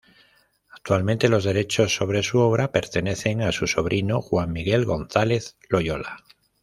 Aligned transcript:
Actualmente, 0.71 1.29
los 1.29 1.43
derechos 1.43 1.93
sobre 1.95 2.23
su 2.23 2.39
obra, 2.39 2.71
pertenecen 2.71 3.43
a 3.43 3.51
su 3.51 3.67
sobrino 3.67 4.19
Juan 4.19 4.51
Miguel 4.51 4.83
González 4.83 5.57
Loyola. 5.69 6.23